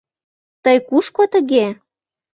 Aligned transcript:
—Тый 0.63 0.77
кушко 0.89 1.23
тыге? 1.31 1.65